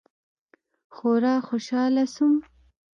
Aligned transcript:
خورا 0.95 1.35
خوشاله 1.47 2.03
سوم. 2.15 2.35